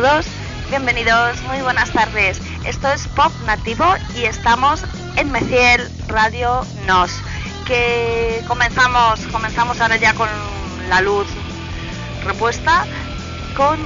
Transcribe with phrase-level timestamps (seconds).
[0.00, 0.24] todos,
[0.70, 2.40] bienvenidos, muy buenas tardes.
[2.64, 3.84] Esto es Pop Nativo
[4.16, 4.82] y estamos
[5.16, 7.12] en Meciel Radio Nos.
[7.66, 10.28] Que comenzamos, comenzamos ahora ya con
[10.88, 11.26] la luz
[12.24, 12.86] repuesta
[13.54, 13.78] con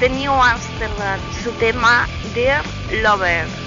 [0.00, 2.64] The New Amsterdam, su tema Dear
[3.02, 3.59] Lover.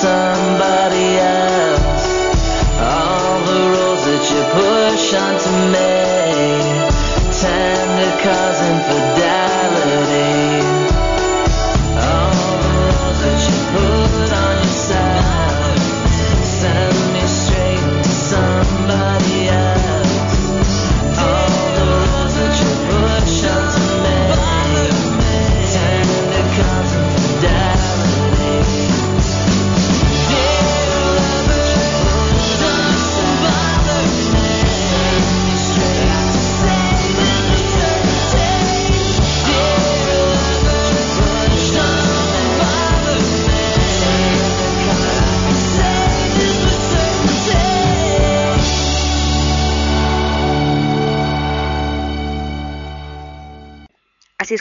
[0.00, 2.08] Somebody else.
[2.80, 5.92] All the rules that you push onto me
[7.36, 9.19] tend to cause infidelity.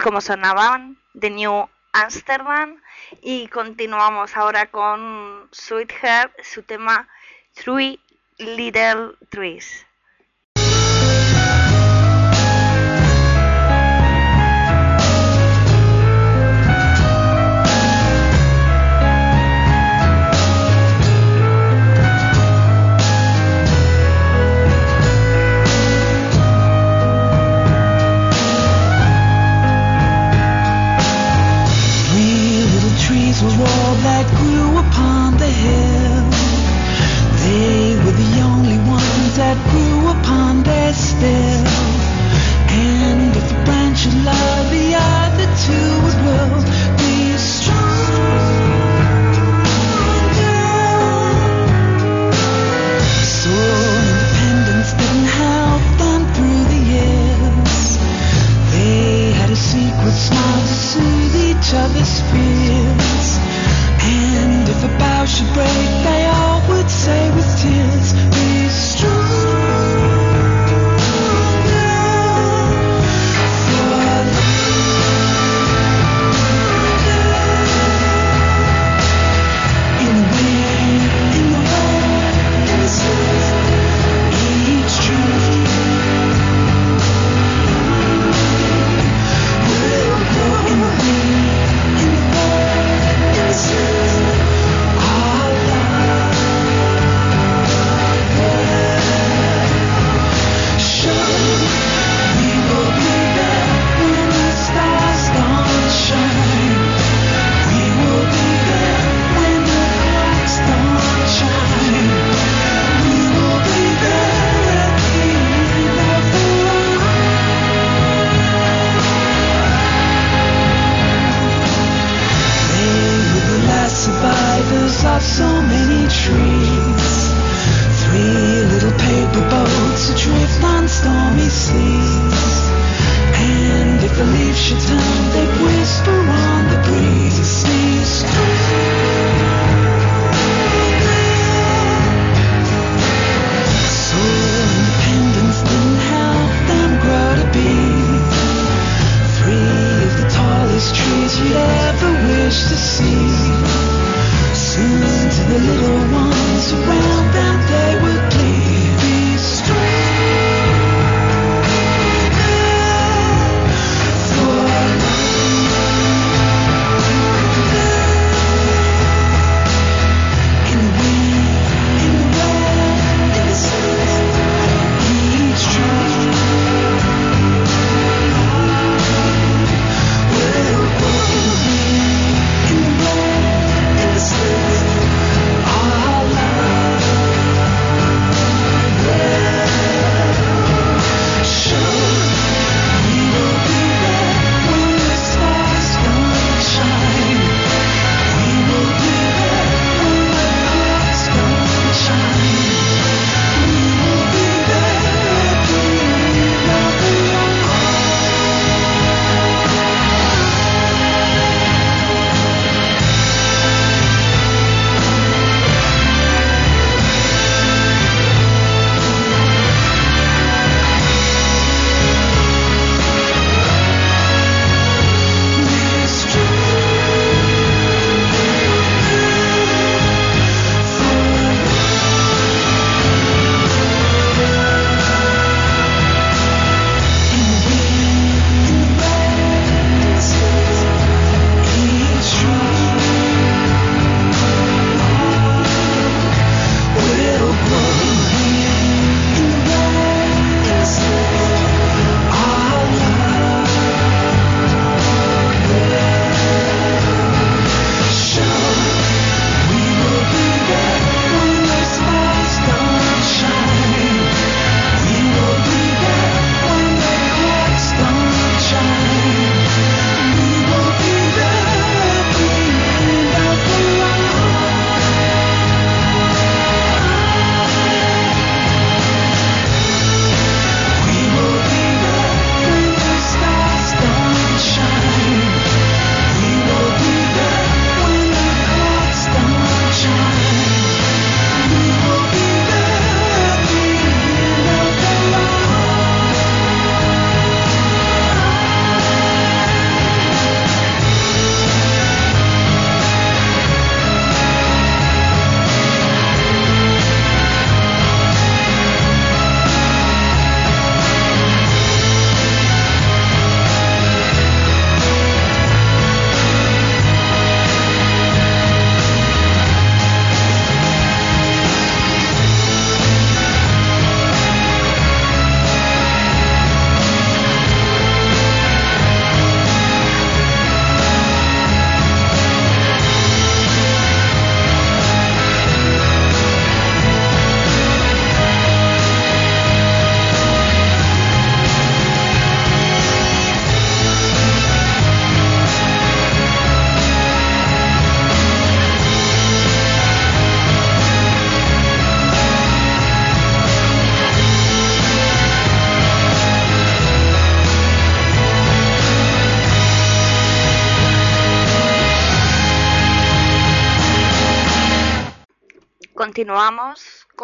[0.09, 2.81] Como sonaban The New Amsterdam
[3.21, 7.07] y continuamos ahora con Sweetheart, su tema
[7.53, 7.99] Three
[8.39, 9.85] Little Trees.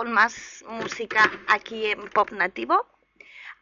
[0.06, 2.86] Más música aquí en Pop Nativo.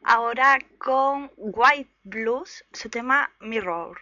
[0.03, 3.97] Ahora con White Blues, su tema Mirror.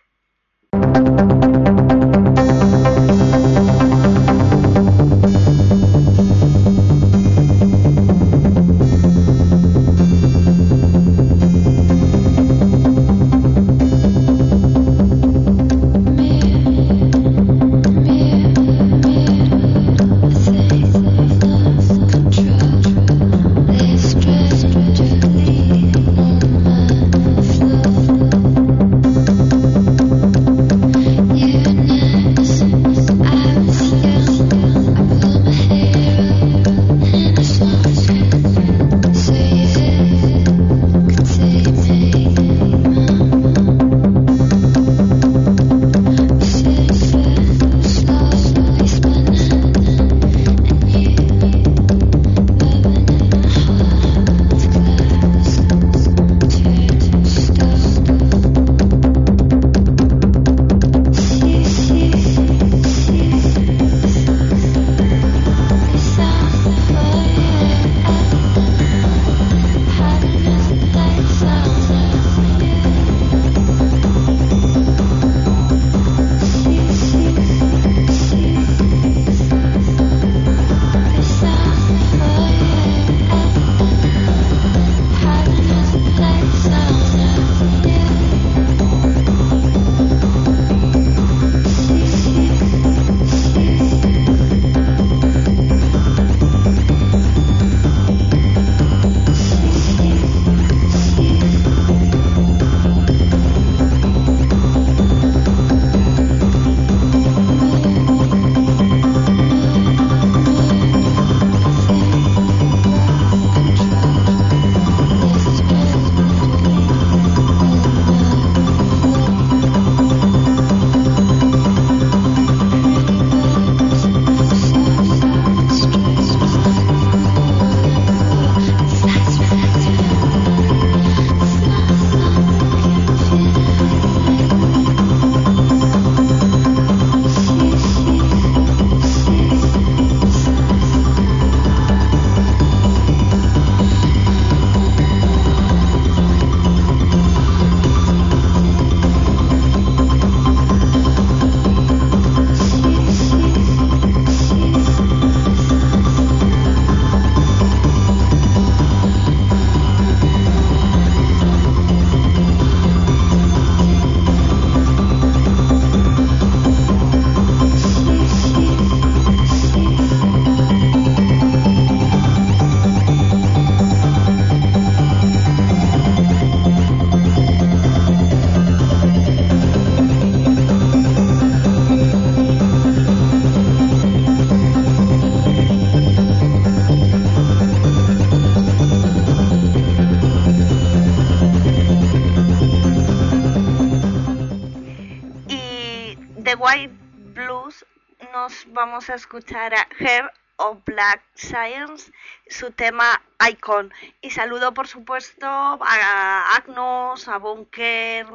[198.82, 202.12] Vamos a escuchar a Hair of Black Science,
[202.48, 203.94] su tema Icon.
[204.22, 208.26] Y saludo, por supuesto, a Agnos, a Bunker,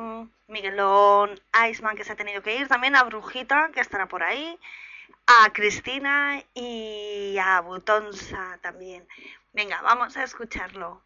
[0.47, 4.57] Miguelón, Iceman, que se ha tenido que ir, también a Brujita, que estará por ahí,
[5.27, 9.05] a Cristina y a Butonsa también.
[9.53, 11.03] Venga, vamos a escucharlo.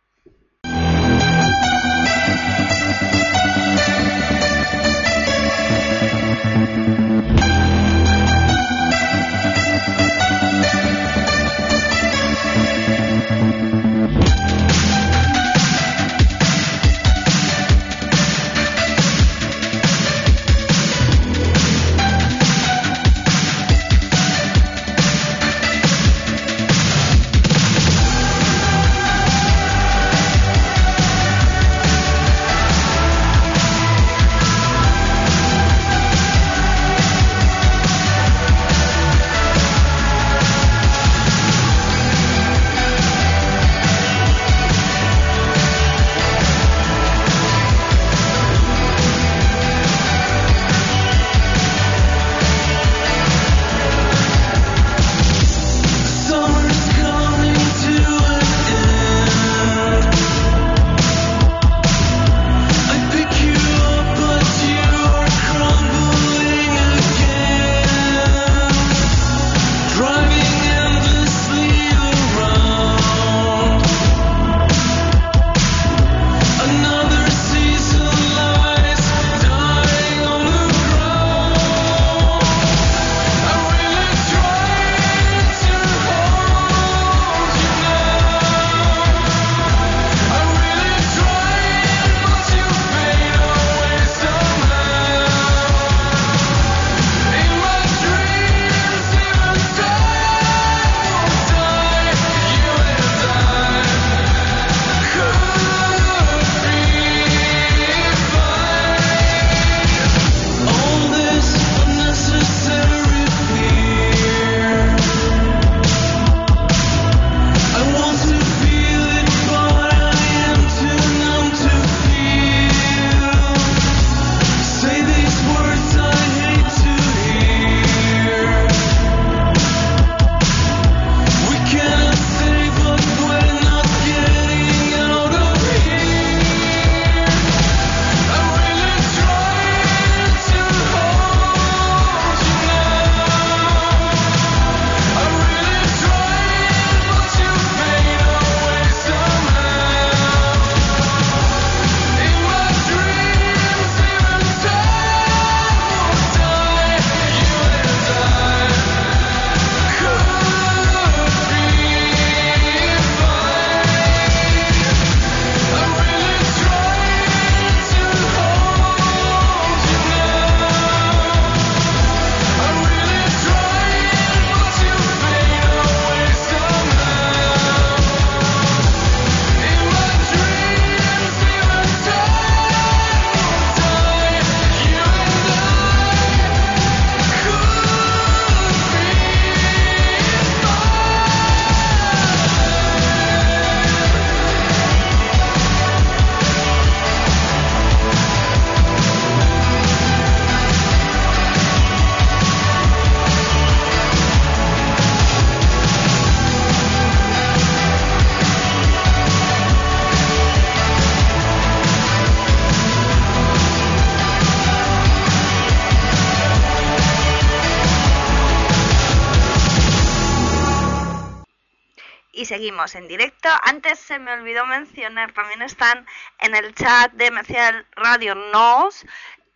[222.94, 223.48] En directo.
[223.64, 226.06] Antes se me olvidó mencionar, también están
[226.38, 229.04] en el chat de Mecial Radio Nos,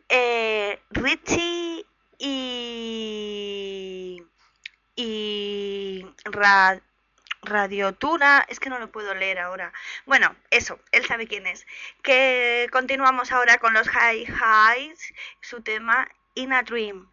[0.09, 1.85] eh, Richie
[2.19, 4.23] y...
[4.97, 6.07] y...
[6.25, 6.81] Ra-
[7.43, 9.73] Radiotura, es que no lo puedo leer ahora.
[10.07, 11.67] Bueno, eso, él sabe quién es.
[12.03, 17.11] Que continuamos ahora con los High Highs, su tema In a Dream.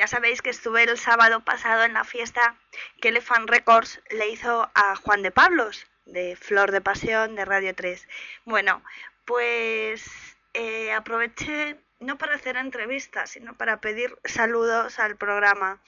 [0.00, 2.56] Ya sabéis que estuve el sábado pasado en la fiesta
[3.02, 7.74] que Elephant Records le hizo a Juan de Pablos, de Flor de Pasión, de Radio
[7.74, 8.08] 3.
[8.46, 8.82] Bueno,
[9.26, 10.10] pues
[10.54, 15.82] eh, aproveché no para hacer entrevistas, sino para pedir saludos al programa.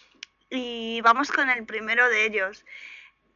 [0.50, 2.66] Y vamos con el primero de ellos.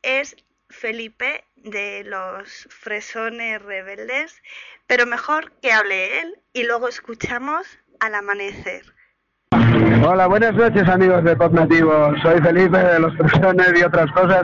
[0.03, 0.37] Es
[0.69, 4.43] Felipe de los Fresones Rebeldes,
[4.87, 7.67] pero mejor que hable él y luego escuchamos
[7.99, 8.96] al amanecer.
[9.53, 11.93] Hola, buenas noches amigos de Pop Nativo.
[12.23, 14.43] Soy Felipe de Los Presones y otras cosas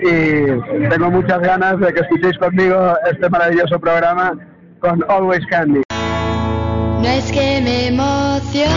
[0.00, 4.32] y tengo muchas ganas de que escuchéis conmigo este maravilloso programa
[4.80, 5.82] con Always Candy.
[5.88, 8.68] No es que me emocione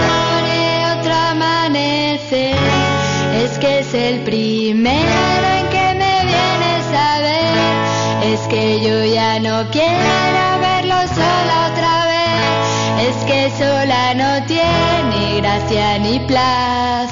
[0.98, 2.56] otro amanecer,
[3.44, 9.40] es que es el primero en que me vienes a ver, es que yo ya
[9.40, 14.55] no quiero verlo sola otra vez, es que sola no tiene
[15.56, 17.05] Tatiani Plat.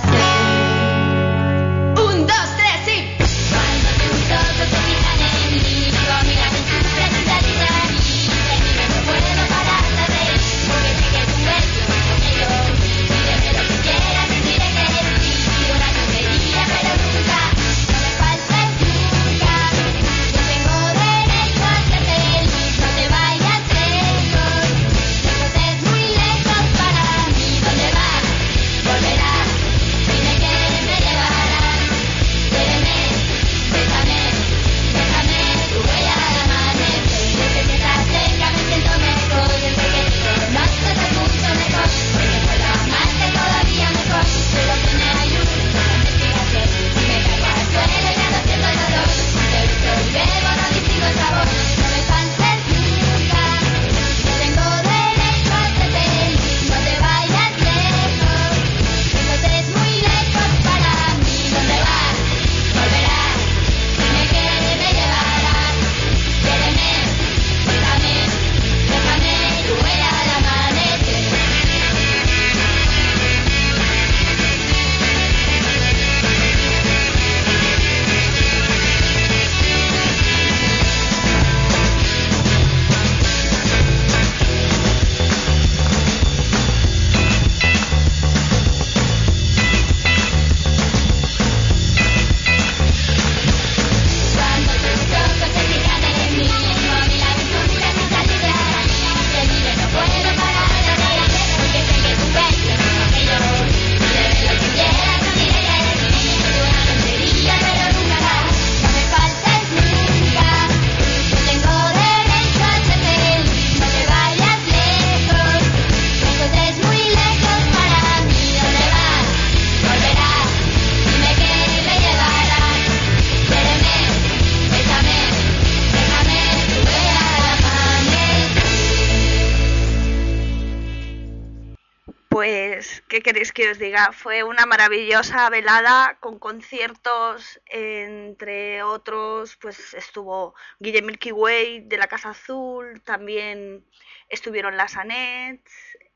[133.67, 141.81] os diga, fue una maravillosa velada con conciertos, entre otros, pues estuvo Guille Milky Way
[141.81, 143.85] de la Casa Azul, también
[144.29, 145.71] estuvieron las Anets,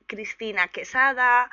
[0.07, 1.49] Cristina Quesada,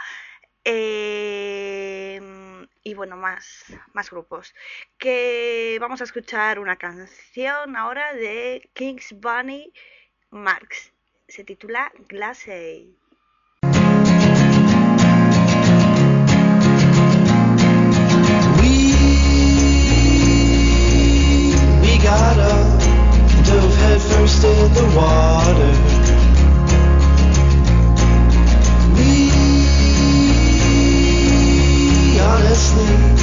[0.65, 4.55] em, y bueno, más, más grupos.
[4.99, 9.73] Que vamos a escuchar una canción ahora de Kings Bunny
[10.31, 10.93] Marx.
[11.29, 12.97] Se titula Glassy.
[22.15, 22.81] got up,
[23.47, 25.73] dove headfirst in the water.
[28.97, 29.11] Me,
[32.21, 33.14] honestly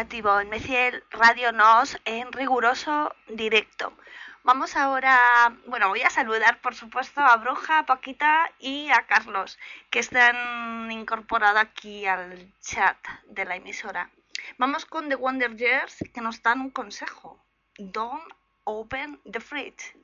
[0.00, 3.92] educativo en Meciel Radio Nos en riguroso directo.
[4.44, 9.58] Vamos ahora, bueno, voy a saludar por supuesto a Bruja, a Paquita y a Carlos,
[9.90, 14.10] que están incorporados aquí al chat de la emisora.
[14.56, 17.38] Vamos con The Wonder Years, que nos dan un consejo.
[17.76, 18.24] Don't
[18.64, 19.94] open the fridge.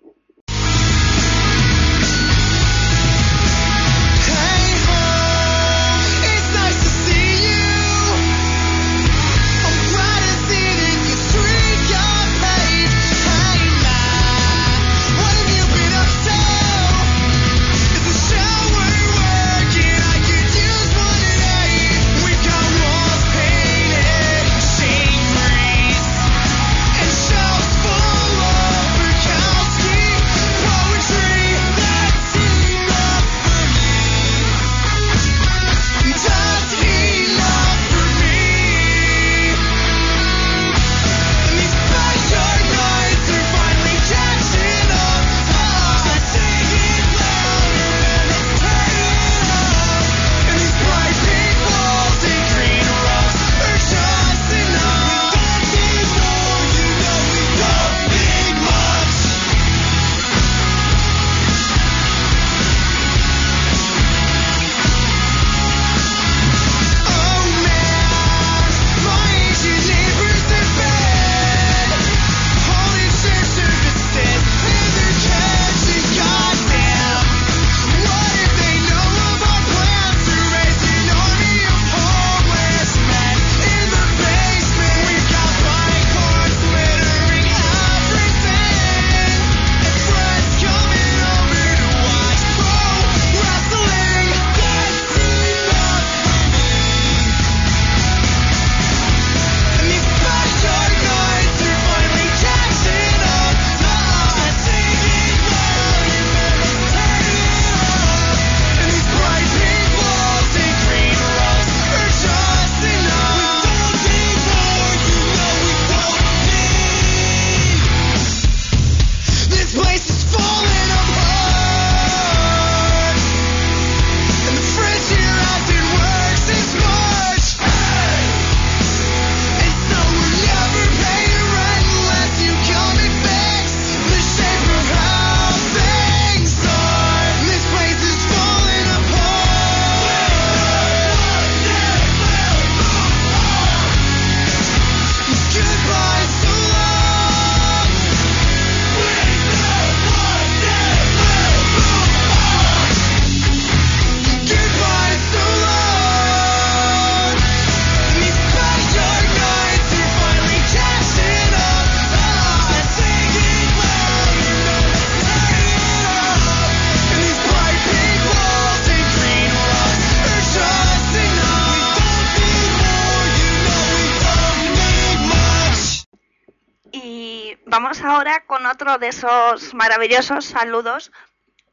[178.47, 181.13] con otro de esos maravillosos saludos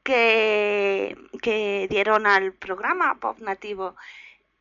[0.04, 1.18] que,
[1.90, 3.96] dieron al programa Pop Nativo.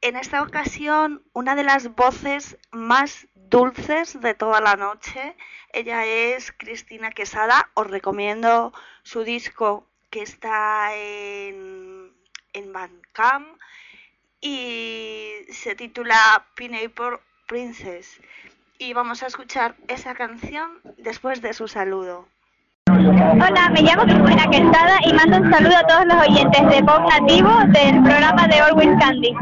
[0.00, 5.37] En esta ocasión, una de las voces más dulces de toda la noche,
[5.72, 7.70] ella es Cristina Quesada.
[7.74, 12.11] Os recomiendo su disco que está en,
[12.55, 13.61] en Bandcamp
[14.40, 18.18] y se titula Pineapple Princess
[18.83, 22.26] y vamos a escuchar esa canción después de su saludo.
[22.89, 27.03] Hola, me llamo Cristina Quesada y mando un saludo a todos los oyentes de Pop
[27.09, 29.35] Nativo del programa de Always Candy.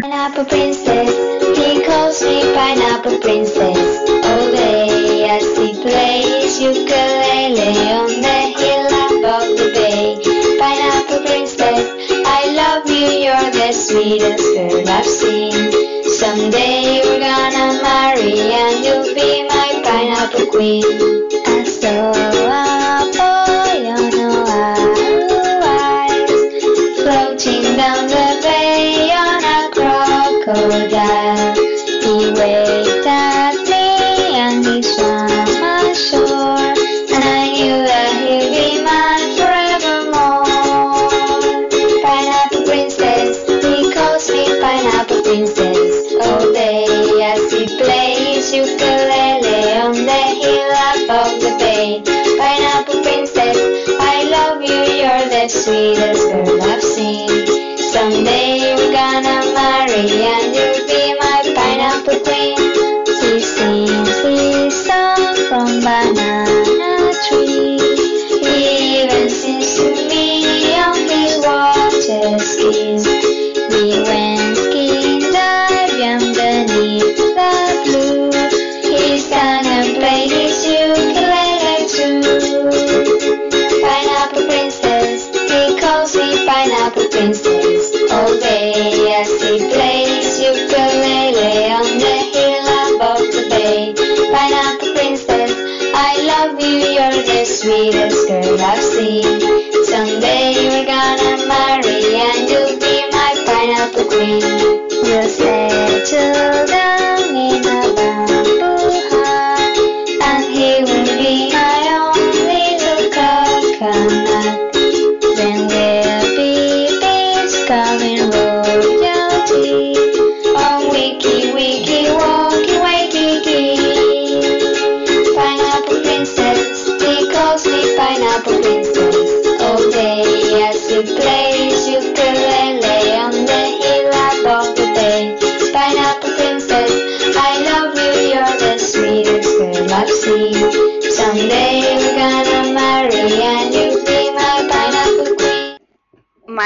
[0.00, 1.10] Pineapple Princess,
[1.54, 3.78] he calls me Pineapple Princess.
[4.24, 10.16] All day as he plays ukulele on the hill above the bay.
[10.58, 11.86] Pineapple Princess,
[12.24, 15.92] I love you, you're the sweetest girl I've seen.
[16.04, 17.01] Someday
[17.84, 21.11] And you'll be my pineapple queen.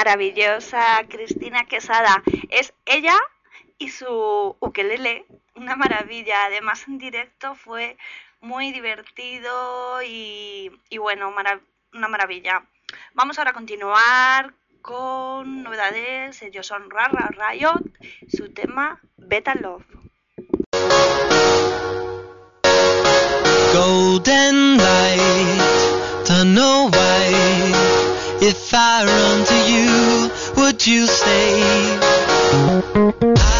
[0.07, 2.23] Maravillosa Cristina Quesada.
[2.49, 3.19] Es ella
[3.77, 5.27] y su ukelele.
[5.57, 6.45] Una maravilla.
[6.45, 7.99] Además en directo fue
[8.41, 11.35] muy divertido y, bueno,
[11.93, 12.63] una maravilla.
[13.15, 16.41] Vamos ahora a continuar con novedades.
[16.41, 17.83] Ellos son Rara Riot,
[18.29, 19.85] su tema Beta Love.
[28.49, 30.31] If I run to you,
[30.63, 31.99] would you stay?
[33.37, 33.56] I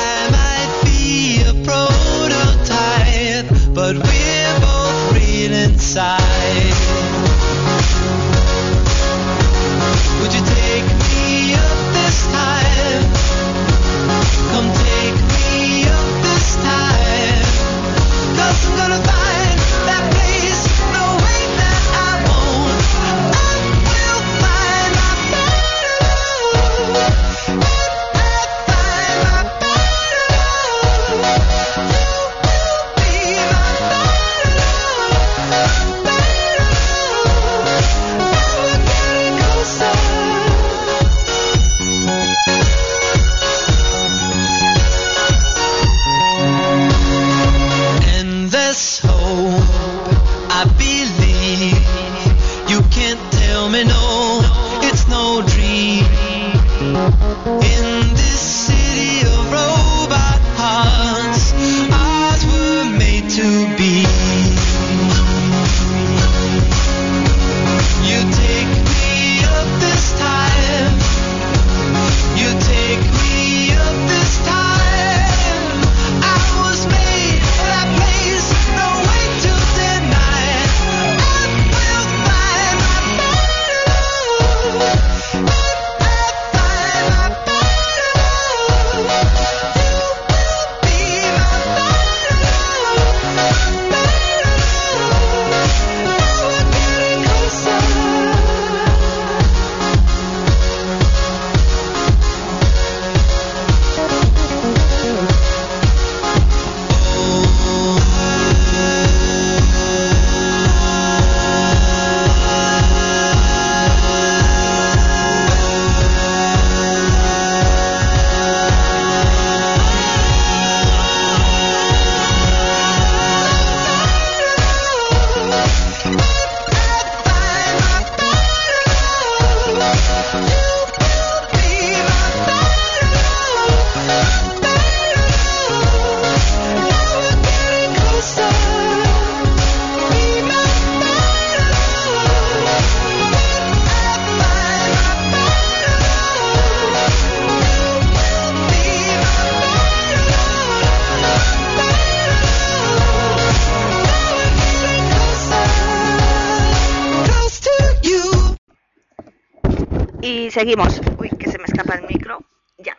[160.57, 161.01] seguimos.
[161.19, 162.43] Uy, que se me escapa el micro.
[162.79, 162.97] Ya.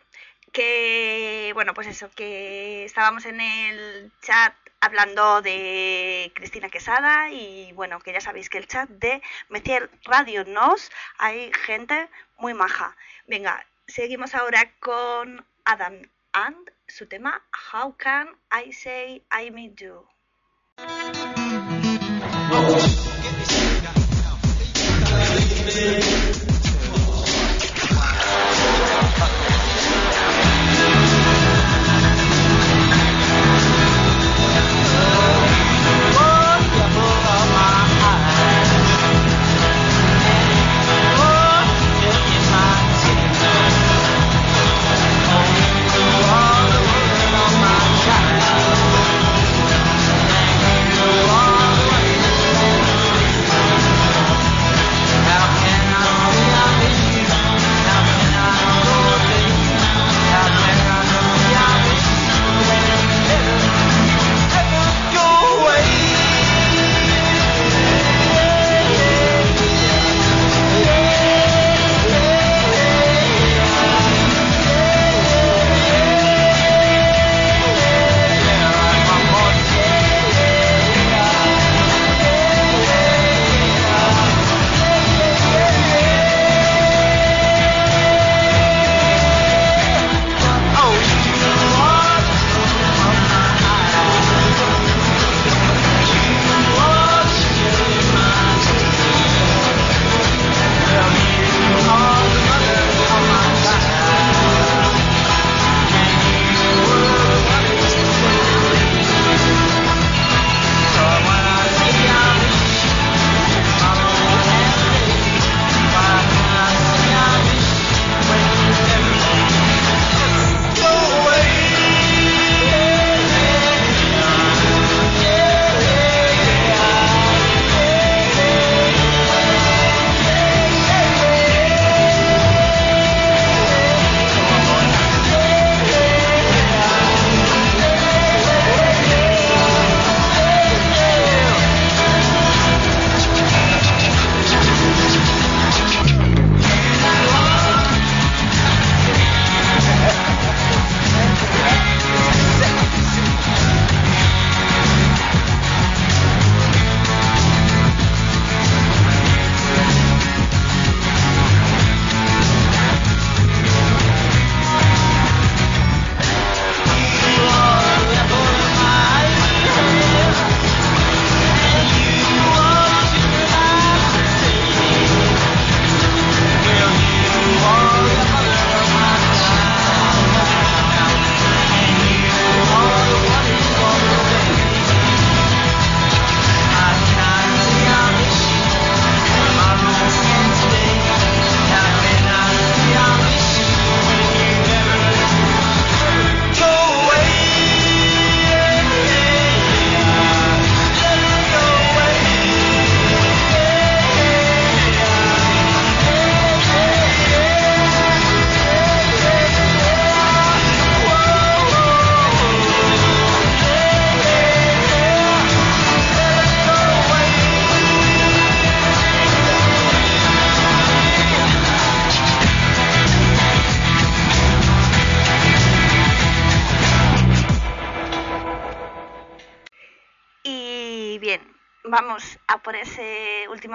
[0.54, 8.00] Que, bueno, pues eso, que estábamos en el chat hablando de Cristina Quesada y bueno,
[8.00, 12.96] que ya sabéis que el chat de Meciel Radio Nos hay gente muy maja.
[13.26, 15.96] Venga, seguimos ahora con Adam
[16.34, 17.42] and su tema
[17.74, 20.06] How Can I Say I Meet You.
[25.74, 26.27] How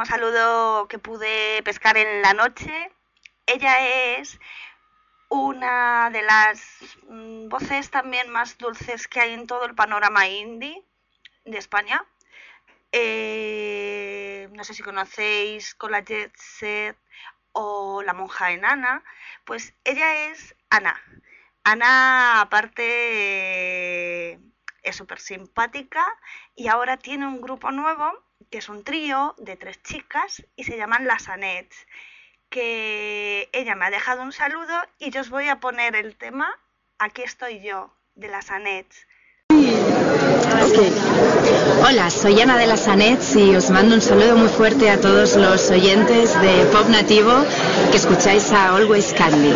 [0.04, 2.90] saludo que pude pescar en la noche.
[3.46, 4.38] Ella es
[5.28, 6.60] una de las
[7.08, 10.84] mm, voces también más dulces que hay en todo el panorama indie
[11.44, 12.04] de España.
[12.92, 16.96] Eh, no sé si conocéis con la Jet Set
[17.52, 19.02] o la monja enana.
[19.44, 21.00] Pues ella es Ana.
[21.64, 22.82] Ana, aparte,
[24.32, 24.40] eh,
[24.82, 26.04] es súper simpática
[26.54, 28.12] y ahora tiene un grupo nuevo
[28.52, 31.76] que es un trío de tres chicas y se llaman las Anets
[32.50, 36.56] que ella me ha dejado un saludo y yo os voy a poner el tema
[37.04, 39.08] Aquí estoy yo, de las Anets.
[41.84, 45.34] Hola, soy Ana de las Anets y os mando un saludo muy fuerte a todos
[45.34, 47.44] los oyentes de Pop Nativo
[47.90, 49.52] que escucháis a Always Candy.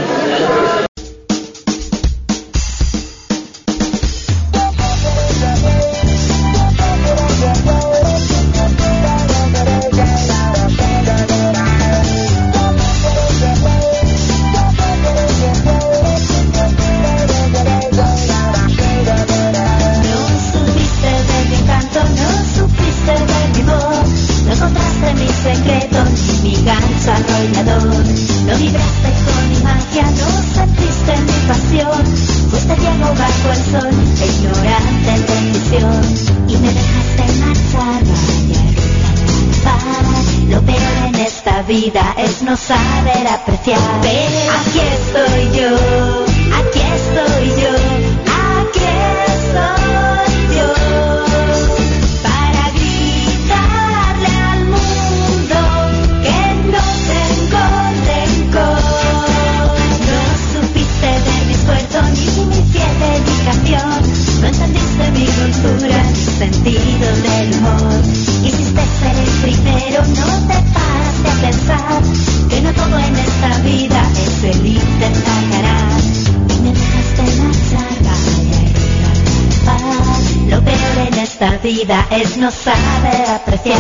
[81.39, 83.77] Esta vida es no saber apreciar.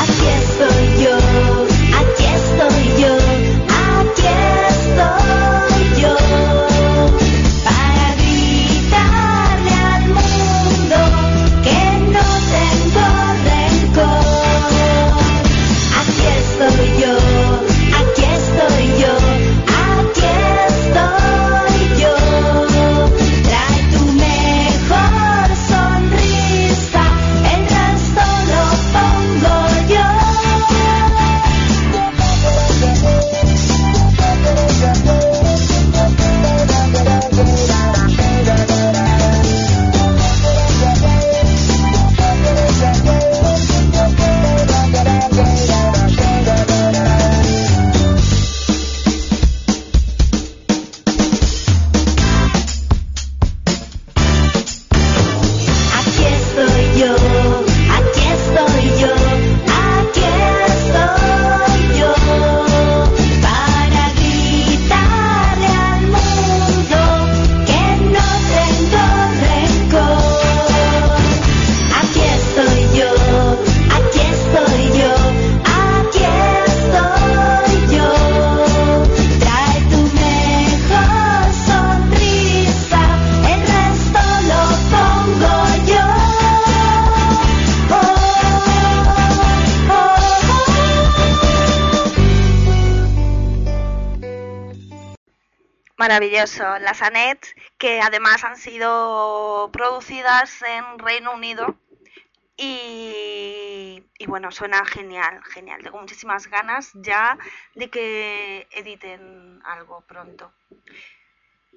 [0.00, 1.16] Aquí estoy yo,
[2.00, 3.29] aquí estoy yo,
[96.00, 96.78] Maravilloso.
[96.78, 101.76] Las Anets, que además han sido producidas en Reino Unido.
[102.56, 105.82] Y, y bueno, suena genial, genial.
[105.82, 107.36] Tengo muchísimas ganas ya
[107.74, 110.50] de que editen algo pronto.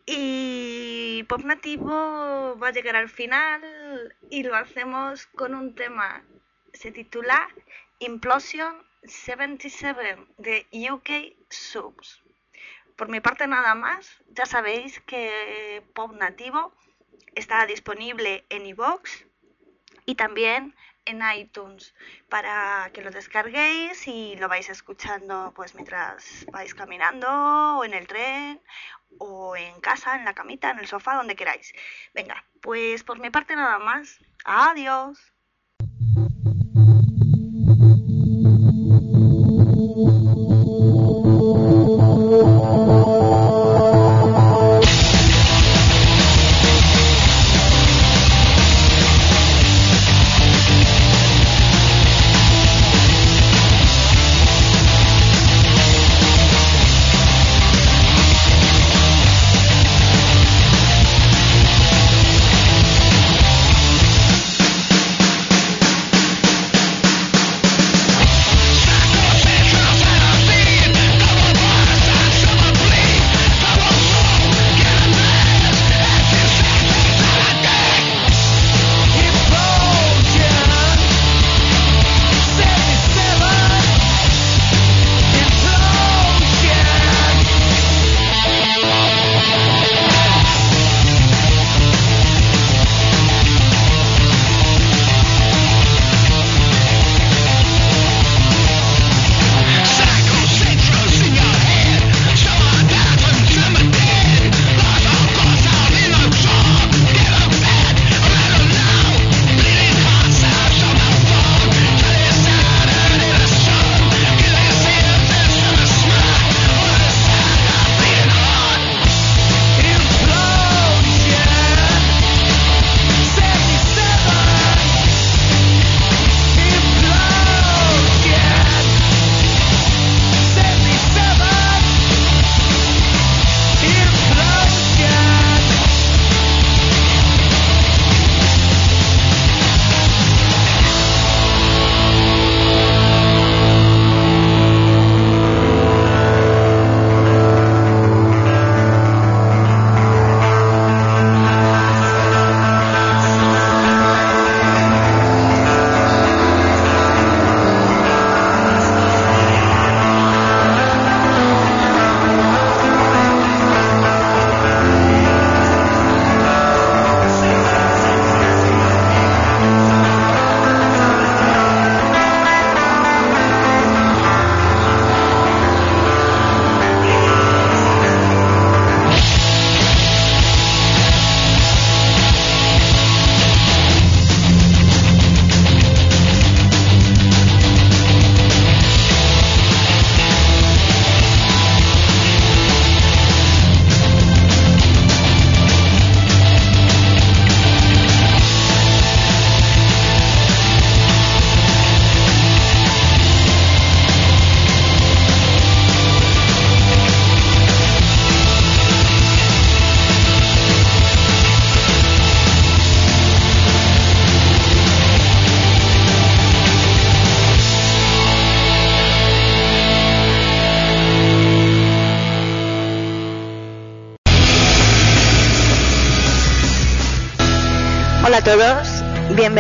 [0.05, 6.24] Y Pop Nativo va a llegar al final y lo hacemos con un tema.
[6.71, 7.49] Se titula
[7.99, 12.22] Implosion 77 de UK Subs.
[12.95, 16.73] Por mi parte nada más, ya sabéis que Pop Nativo
[17.35, 19.25] está disponible en iVoox
[20.05, 20.75] y también
[21.05, 21.93] en iTunes
[22.29, 28.07] para que lo descarguéis y lo vais escuchando pues mientras vais caminando o en el
[28.07, 28.61] tren
[29.17, 31.73] o en casa, en la camita, en el sofá, donde queráis.
[32.13, 34.19] Venga, pues por mi parte nada más.
[34.45, 35.32] Adiós.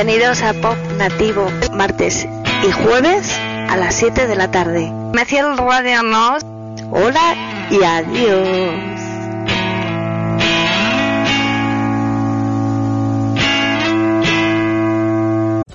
[0.05, 2.27] Bienvenidos a Pop Nativo, martes
[2.67, 3.39] y jueves
[3.69, 4.91] a las 7 de la tarde.
[5.13, 6.43] Meciel Radio Nos,
[6.91, 8.92] hola y adiós.